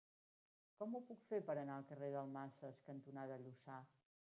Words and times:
Com 0.79 0.95
ho 0.95 1.01
puc 1.11 1.21
fer 1.33 1.39
per 1.51 1.57
anar 1.65 1.77
al 1.77 1.87
carrer 1.93 2.11
Dalmases 2.19 2.83
cantonada 2.91 3.43
Lluçà? 3.47 3.83